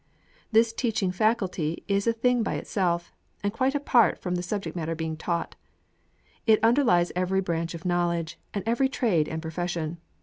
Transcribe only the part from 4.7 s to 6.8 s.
matter to be taught. It